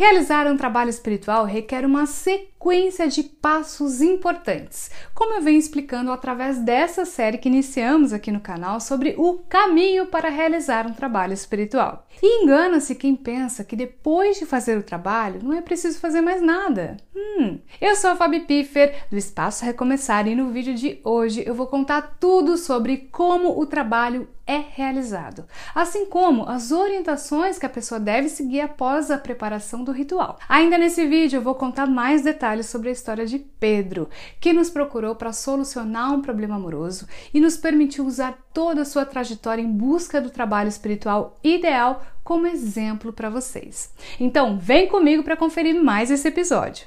Realizar 0.00 0.46
um 0.46 0.56
trabalho 0.56 0.88
espiritual 0.88 1.44
requer 1.44 1.84
uma 1.84 2.06
sequência 2.06 2.48
de 3.08 3.22
passos 3.22 4.02
importantes, 4.02 4.90
como 5.14 5.32
eu 5.32 5.40
venho 5.40 5.58
explicando 5.58 6.12
através 6.12 6.58
dessa 6.58 7.06
série 7.06 7.38
que 7.38 7.48
iniciamos 7.48 8.12
aqui 8.12 8.30
no 8.30 8.38
canal 8.38 8.80
sobre 8.80 9.14
o 9.16 9.38
caminho 9.48 10.06
para 10.06 10.28
realizar 10.28 10.86
um 10.86 10.92
trabalho 10.92 11.32
espiritual. 11.32 12.06
E 12.22 12.44
engana-se 12.44 12.94
quem 12.94 13.16
pensa 13.16 13.64
que 13.64 13.74
depois 13.74 14.38
de 14.38 14.44
fazer 14.44 14.76
o 14.76 14.82
trabalho 14.82 15.40
não 15.42 15.54
é 15.54 15.62
preciso 15.62 15.98
fazer 15.98 16.20
mais 16.20 16.42
nada. 16.42 16.98
Hum. 17.16 17.58
Eu 17.80 17.96
sou 17.96 18.10
a 18.10 18.16
Fabi 18.16 18.40
Piffer, 18.40 19.06
do 19.10 19.16
Espaço 19.16 19.64
Recomeçar, 19.64 20.28
e 20.28 20.34
no 20.34 20.50
vídeo 20.50 20.74
de 20.74 21.00
hoje 21.02 21.42
eu 21.46 21.54
vou 21.54 21.66
contar 21.66 22.18
tudo 22.20 22.58
sobre 22.58 23.08
como 23.10 23.58
o 23.58 23.64
trabalho 23.64 24.28
é 24.50 24.64
realizado, 24.74 25.44
assim 25.72 26.06
como 26.06 26.48
as 26.48 26.72
orientações 26.72 27.56
que 27.56 27.66
a 27.66 27.70
pessoa 27.70 28.00
deve 28.00 28.28
seguir 28.28 28.60
após 28.62 29.08
a 29.08 29.16
preparação 29.16 29.84
do 29.84 29.92
ritual. 29.92 30.40
Ainda 30.48 30.76
nesse 30.76 31.06
vídeo 31.06 31.36
eu 31.36 31.42
vou 31.42 31.54
contar 31.54 31.86
mais 31.86 32.22
detalhes 32.50 32.66
sobre 32.66 32.88
a 32.88 32.92
história 32.92 33.26
de 33.26 33.38
Pedro, 33.38 34.08
que 34.40 34.52
nos 34.52 34.70
procurou 34.70 35.14
para 35.14 35.32
solucionar 35.32 36.12
um 36.12 36.20
problema 36.20 36.56
amoroso 36.56 37.06
e 37.32 37.40
nos 37.40 37.56
permitiu 37.56 38.04
usar 38.04 38.38
toda 38.52 38.82
a 38.82 38.84
sua 38.84 39.04
trajetória 39.04 39.62
em 39.62 39.70
busca 39.70 40.20
do 40.20 40.30
trabalho 40.30 40.68
espiritual 40.68 41.38
ideal 41.44 42.04
como 42.24 42.46
exemplo 42.46 43.12
para 43.12 43.30
vocês. 43.30 43.92
Então, 44.18 44.58
vem 44.58 44.88
comigo 44.88 45.22
para 45.22 45.36
conferir 45.36 45.74
mais 45.80 46.10
esse 46.10 46.28
episódio. 46.28 46.84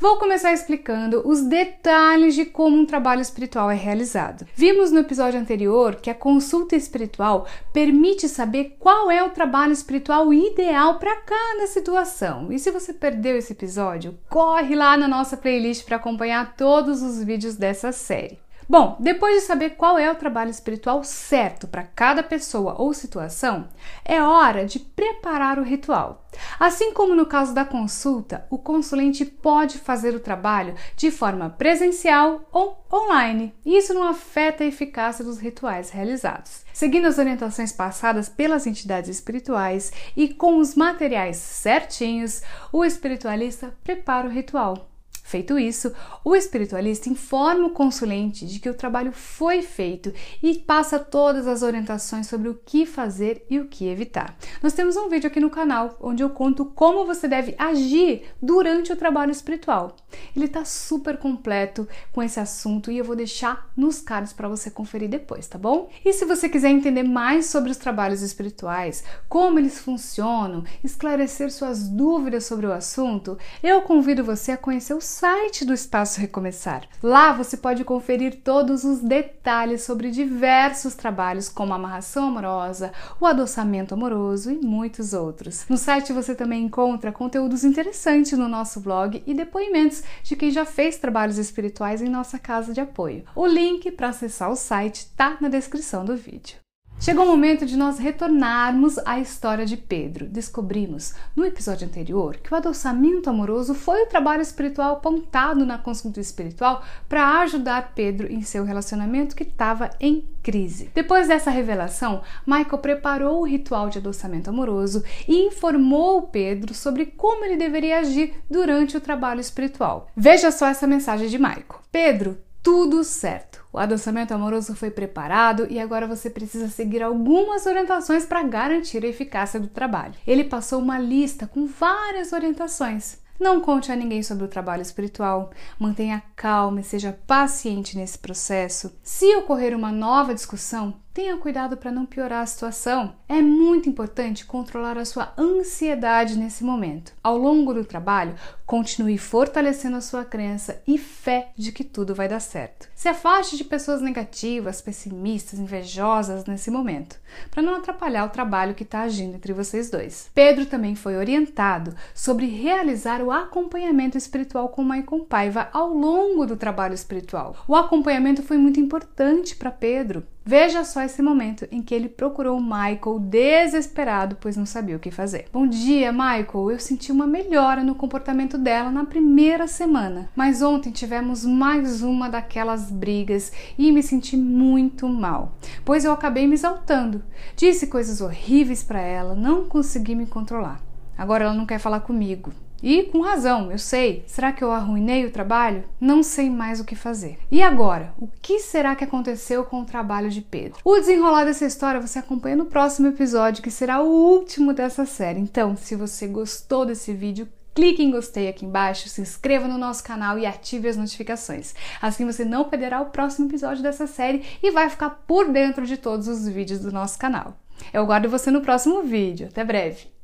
Vou 0.00 0.16
começar 0.16 0.50
explicando 0.54 1.20
os 1.28 1.42
detalhes 1.42 2.34
de 2.34 2.46
como 2.46 2.74
um 2.74 2.86
trabalho 2.86 3.20
espiritual 3.20 3.70
é 3.70 3.74
realizado. 3.74 4.46
Vimos 4.56 4.90
no 4.90 5.00
episódio 5.00 5.38
anterior 5.38 5.96
que 5.96 6.08
a 6.08 6.14
consulta 6.14 6.74
espiritual 6.74 7.46
permite 7.70 8.26
saber 8.26 8.76
qual 8.80 9.10
é 9.10 9.22
o 9.22 9.28
trabalho 9.28 9.74
espiritual 9.74 10.32
ideal 10.32 10.98
para 10.98 11.16
cada 11.16 11.66
situação. 11.66 12.50
E 12.50 12.58
se 12.58 12.70
você 12.70 12.94
perdeu 12.94 13.36
esse 13.36 13.52
episódio, 13.52 14.18
corre 14.30 14.74
lá 14.74 14.96
na 14.96 15.06
nossa 15.06 15.36
playlist 15.36 15.84
para 15.84 15.96
acompanhar 15.96 16.56
todos 16.56 17.02
os 17.02 17.22
vídeos 17.22 17.56
dessa 17.56 17.92
série. 17.92 18.38
Bom, 18.70 18.96
depois 19.00 19.34
de 19.34 19.40
saber 19.40 19.70
qual 19.70 19.98
é 19.98 20.08
o 20.08 20.14
trabalho 20.14 20.48
espiritual 20.48 21.02
certo 21.02 21.66
para 21.66 21.82
cada 21.82 22.22
pessoa 22.22 22.76
ou 22.78 22.94
situação, 22.94 23.66
é 24.04 24.22
hora 24.22 24.64
de 24.64 24.78
preparar 24.78 25.58
o 25.58 25.64
ritual. 25.64 26.24
Assim 26.56 26.92
como 26.92 27.16
no 27.16 27.26
caso 27.26 27.52
da 27.52 27.64
consulta, 27.64 28.46
o 28.48 28.56
consulente 28.56 29.24
pode 29.24 29.76
fazer 29.76 30.14
o 30.14 30.20
trabalho 30.20 30.76
de 30.96 31.10
forma 31.10 31.50
presencial 31.50 32.48
ou 32.52 32.80
online. 32.92 33.52
Isso 33.66 33.92
não 33.92 34.04
afeta 34.04 34.62
a 34.62 34.68
eficácia 34.68 35.24
dos 35.24 35.40
rituais 35.40 35.90
realizados. 35.90 36.64
Seguindo 36.72 37.08
as 37.08 37.18
orientações 37.18 37.72
passadas 37.72 38.28
pelas 38.28 38.68
entidades 38.68 39.10
espirituais 39.10 39.92
e 40.16 40.28
com 40.32 40.58
os 40.58 40.76
materiais 40.76 41.38
certinhos, 41.38 42.40
o 42.72 42.84
espiritualista 42.84 43.74
prepara 43.82 44.28
o 44.28 44.30
ritual. 44.30 44.89
Feito 45.30 45.56
isso, 45.56 45.92
o 46.24 46.34
espiritualista 46.34 47.08
informa 47.08 47.68
o 47.68 47.70
consulente 47.70 48.44
de 48.44 48.58
que 48.58 48.68
o 48.68 48.74
trabalho 48.74 49.12
foi 49.12 49.62
feito 49.62 50.12
e 50.42 50.56
passa 50.56 50.98
todas 50.98 51.46
as 51.46 51.62
orientações 51.62 52.26
sobre 52.26 52.48
o 52.48 52.60
que 52.66 52.84
fazer 52.84 53.46
e 53.48 53.60
o 53.60 53.68
que 53.68 53.86
evitar. 53.86 54.36
Nós 54.60 54.72
temos 54.72 54.96
um 54.96 55.08
vídeo 55.08 55.28
aqui 55.28 55.38
no 55.38 55.48
canal 55.48 55.96
onde 56.00 56.20
eu 56.20 56.30
conto 56.30 56.64
como 56.64 57.06
você 57.06 57.28
deve 57.28 57.54
agir 57.56 58.24
durante 58.42 58.92
o 58.92 58.96
trabalho 58.96 59.30
espiritual. 59.30 59.94
Ele 60.34 60.46
está 60.46 60.64
super 60.64 61.16
completo 61.16 61.86
com 62.10 62.20
esse 62.20 62.40
assunto 62.40 62.90
e 62.90 62.98
eu 62.98 63.04
vou 63.04 63.14
deixar 63.14 63.70
nos 63.76 64.00
cards 64.00 64.32
para 64.32 64.48
você 64.48 64.68
conferir 64.68 65.08
depois, 65.08 65.46
tá 65.46 65.56
bom? 65.56 65.88
E 66.04 66.12
se 66.12 66.24
você 66.24 66.48
quiser 66.48 66.70
entender 66.70 67.04
mais 67.04 67.46
sobre 67.46 67.70
os 67.70 67.76
trabalhos 67.76 68.20
espirituais, 68.20 69.04
como 69.28 69.60
eles 69.60 69.78
funcionam, 69.78 70.64
esclarecer 70.82 71.52
suas 71.52 71.88
dúvidas 71.88 72.46
sobre 72.46 72.66
o 72.66 72.72
assunto, 72.72 73.38
eu 73.62 73.82
convido 73.82 74.24
você 74.24 74.50
a 74.50 74.56
conhecer 74.56 74.94
o 74.94 75.00
site 75.20 75.66
do 75.66 75.74
Espaço 75.74 76.18
Recomeçar. 76.18 76.88
Lá 77.02 77.34
você 77.34 77.54
pode 77.54 77.84
conferir 77.84 78.40
todos 78.42 78.84
os 78.84 79.00
detalhes 79.00 79.82
sobre 79.82 80.10
diversos 80.10 80.94
trabalhos, 80.94 81.46
como 81.46 81.74
a 81.74 81.76
amarração 81.76 82.28
amorosa, 82.28 82.90
o 83.20 83.26
adoçamento 83.26 83.92
amoroso 83.92 84.50
e 84.50 84.56
muitos 84.56 85.12
outros. 85.12 85.66
No 85.68 85.76
site 85.76 86.10
você 86.14 86.34
também 86.34 86.64
encontra 86.64 87.12
conteúdos 87.12 87.64
interessantes 87.64 88.38
no 88.38 88.48
nosso 88.48 88.80
blog 88.80 89.22
e 89.26 89.34
depoimentos 89.34 90.02
de 90.22 90.34
quem 90.34 90.50
já 90.50 90.64
fez 90.64 90.96
trabalhos 90.96 91.36
espirituais 91.36 92.00
em 92.00 92.08
nossa 92.08 92.38
casa 92.38 92.72
de 92.72 92.80
apoio. 92.80 93.24
O 93.36 93.46
link 93.46 93.90
para 93.90 94.08
acessar 94.08 94.50
o 94.50 94.56
site 94.56 95.00
está 95.00 95.36
na 95.38 95.50
descrição 95.50 96.02
do 96.02 96.16
vídeo. 96.16 96.56
Chegou 97.00 97.24
o 97.24 97.28
momento 97.28 97.64
de 97.64 97.78
nós 97.78 97.98
retornarmos 97.98 98.98
à 99.06 99.18
história 99.18 99.64
de 99.64 99.74
Pedro. 99.74 100.26
Descobrimos 100.26 101.14
no 101.34 101.46
episódio 101.46 101.86
anterior 101.86 102.36
que 102.36 102.52
o 102.52 102.56
adoçamento 102.56 103.30
amoroso 103.30 103.72
foi 103.72 104.02
o 104.02 104.06
trabalho 104.06 104.42
espiritual 104.42 104.92
apontado 104.92 105.64
na 105.64 105.78
consulta 105.78 106.20
espiritual 106.20 106.84
para 107.08 107.40
ajudar 107.40 107.92
Pedro 107.94 108.30
em 108.30 108.42
seu 108.42 108.64
relacionamento 108.64 109.34
que 109.34 109.44
estava 109.44 109.88
em 109.98 110.28
crise. 110.42 110.90
Depois 110.94 111.26
dessa 111.26 111.50
revelação, 111.50 112.20
Michael 112.46 112.78
preparou 112.78 113.40
o 113.40 113.46
ritual 113.46 113.88
de 113.88 113.96
adoçamento 113.96 114.50
amoroso 114.50 115.02
e 115.26 115.46
informou 115.46 116.24
Pedro 116.24 116.74
sobre 116.74 117.06
como 117.06 117.46
ele 117.46 117.56
deveria 117.56 118.00
agir 118.00 118.34
durante 118.48 118.98
o 118.98 119.00
trabalho 119.00 119.40
espiritual. 119.40 120.10
Veja 120.14 120.50
só 120.50 120.66
essa 120.66 120.86
mensagem 120.86 121.28
de 121.28 121.38
Michael. 121.38 121.80
Pedro, 121.90 122.36
tudo 122.62 123.02
certo. 123.04 123.64
O 123.72 123.78
adoçamento 123.78 124.34
amoroso 124.34 124.74
foi 124.74 124.90
preparado 124.90 125.66
e 125.70 125.78
agora 125.78 126.06
você 126.06 126.28
precisa 126.28 126.68
seguir 126.68 127.02
algumas 127.02 127.66
orientações 127.66 128.24
para 128.26 128.42
garantir 128.42 129.04
a 129.04 129.08
eficácia 129.08 129.60
do 129.60 129.68
trabalho. 129.68 130.14
Ele 130.26 130.44
passou 130.44 130.80
uma 130.80 130.98
lista 130.98 131.46
com 131.46 131.66
várias 131.66 132.32
orientações. 132.32 133.18
Não 133.38 133.60
conte 133.60 133.90
a 133.90 133.96
ninguém 133.96 134.22
sobre 134.22 134.44
o 134.44 134.48
trabalho 134.48 134.82
espiritual. 134.82 135.50
Mantenha 135.78 136.22
calma 136.36 136.80
e 136.80 136.84
seja 136.84 137.18
paciente 137.26 137.96
nesse 137.96 138.18
processo. 138.18 138.92
Se 139.02 139.34
ocorrer 139.36 139.74
uma 139.74 139.90
nova 139.90 140.34
discussão, 140.34 141.00
Tenha 141.12 141.36
cuidado 141.36 141.76
para 141.76 141.90
não 141.90 142.06
piorar 142.06 142.42
a 142.42 142.46
situação. 142.46 143.16
É 143.28 143.42
muito 143.42 143.88
importante 143.88 144.46
controlar 144.46 144.96
a 144.96 145.04
sua 145.04 145.32
ansiedade 145.36 146.38
nesse 146.38 146.62
momento. 146.62 147.12
Ao 147.20 147.36
longo 147.36 147.74
do 147.74 147.84
trabalho, 147.84 148.36
continue 148.64 149.18
fortalecendo 149.18 149.96
a 149.96 150.00
sua 150.00 150.24
crença 150.24 150.80
e 150.86 150.96
fé 150.96 151.50
de 151.56 151.72
que 151.72 151.82
tudo 151.82 152.14
vai 152.14 152.28
dar 152.28 152.38
certo. 152.38 152.88
Se 152.94 153.08
afaste 153.08 153.56
de 153.56 153.64
pessoas 153.64 154.00
negativas, 154.00 154.80
pessimistas, 154.80 155.58
invejosas 155.58 156.44
nesse 156.44 156.70
momento, 156.70 157.18
para 157.50 157.60
não 157.60 157.74
atrapalhar 157.74 158.24
o 158.24 158.30
trabalho 158.30 158.76
que 158.76 158.84
está 158.84 159.00
agindo 159.00 159.34
entre 159.34 159.52
vocês 159.52 159.90
dois. 159.90 160.30
Pedro 160.32 160.64
também 160.64 160.94
foi 160.94 161.16
orientado 161.16 161.92
sobre 162.14 162.46
realizar 162.46 163.20
o 163.20 163.32
acompanhamento 163.32 164.16
espiritual 164.16 164.68
com 164.68 164.84
Maicon 164.84 165.24
Paiva 165.24 165.68
ao 165.72 165.92
longo 165.92 166.46
do 166.46 166.56
trabalho 166.56 166.94
espiritual. 166.94 167.56
O 167.66 167.74
acompanhamento 167.74 168.44
foi 168.44 168.58
muito 168.58 168.78
importante 168.78 169.56
para 169.56 169.72
Pedro 169.72 170.24
Veja 170.44 170.84
só 170.84 171.02
esse 171.02 171.20
momento 171.20 171.68
em 171.70 171.82
que 171.82 171.94
ele 171.94 172.08
procurou 172.08 172.60
Michael 172.60 173.18
desesperado, 173.20 174.38
pois 174.40 174.56
não 174.56 174.64
sabia 174.64 174.96
o 174.96 174.98
que 174.98 175.10
fazer. 175.10 175.46
Bom 175.52 175.66
dia, 175.66 176.10
Michael. 176.10 176.70
Eu 176.70 176.78
senti 176.78 177.12
uma 177.12 177.26
melhora 177.26 177.84
no 177.84 177.94
comportamento 177.94 178.56
dela 178.56 178.90
na 178.90 179.04
primeira 179.04 179.68
semana, 179.68 180.30
mas 180.34 180.62
ontem 180.62 180.90
tivemos 180.90 181.44
mais 181.44 182.02
uma 182.02 182.28
daquelas 182.28 182.90
brigas 182.90 183.52
e 183.76 183.92
me 183.92 184.02
senti 184.02 184.36
muito 184.36 185.06
mal, 185.06 185.52
pois 185.84 186.04
eu 186.04 186.12
acabei 186.12 186.46
me 186.46 186.54
exaltando. 186.54 187.22
Disse 187.54 187.86
coisas 187.86 188.22
horríveis 188.22 188.82
para 188.82 189.00
ela, 189.00 189.34
não 189.34 189.66
consegui 189.66 190.14
me 190.14 190.26
controlar. 190.26 190.80
Agora 191.18 191.44
ela 191.44 191.54
não 191.54 191.66
quer 191.66 191.78
falar 191.78 192.00
comigo. 192.00 192.50
E 192.82 193.04
com 193.04 193.20
razão, 193.20 193.70
eu 193.70 193.78
sei. 193.78 194.24
Será 194.26 194.52
que 194.52 194.64
eu 194.64 194.72
arruinei 194.72 195.26
o 195.26 195.30
trabalho? 195.30 195.84
Não 196.00 196.22
sei 196.22 196.48
mais 196.48 196.80
o 196.80 196.84
que 196.84 196.94
fazer. 196.94 197.38
E 197.50 197.62
agora? 197.62 198.14
O 198.18 198.28
que 198.40 198.58
será 198.58 198.96
que 198.96 199.04
aconteceu 199.04 199.64
com 199.64 199.82
o 199.82 199.86
trabalho 199.86 200.30
de 200.30 200.40
Pedro? 200.40 200.78
O 200.84 200.98
desenrolar 200.98 201.44
dessa 201.44 201.66
história 201.66 202.00
você 202.00 202.18
acompanha 202.18 202.56
no 202.56 202.66
próximo 202.66 203.08
episódio, 203.08 203.62
que 203.62 203.70
será 203.70 204.00
o 204.02 204.08
último 204.08 204.72
dessa 204.72 205.04
série. 205.04 205.40
Então, 205.40 205.76
se 205.76 205.94
você 205.94 206.26
gostou 206.26 206.86
desse 206.86 207.12
vídeo, 207.12 207.48
clique 207.74 208.02
em 208.02 208.10
gostei 208.10 208.48
aqui 208.48 208.64
embaixo, 208.64 209.08
se 209.08 209.20
inscreva 209.20 209.68
no 209.68 209.78
nosso 209.78 210.02
canal 210.02 210.38
e 210.38 210.46
ative 210.46 210.88
as 210.88 210.96
notificações. 210.96 211.74
Assim 212.00 212.26
você 212.26 212.44
não 212.44 212.64
perderá 212.64 213.00
o 213.00 213.06
próximo 213.06 213.48
episódio 213.48 213.82
dessa 213.82 214.06
série 214.06 214.44
e 214.62 214.70
vai 214.70 214.88
ficar 214.90 215.10
por 215.26 215.48
dentro 215.50 215.86
de 215.86 215.96
todos 215.96 216.28
os 216.28 216.48
vídeos 216.48 216.80
do 216.80 216.92
nosso 216.92 217.18
canal. 217.18 217.56
Eu 217.92 218.02
aguardo 218.02 218.28
você 218.28 218.50
no 218.50 218.60
próximo 218.60 219.02
vídeo. 219.02 219.48
Até 219.48 219.64
breve! 219.64 220.19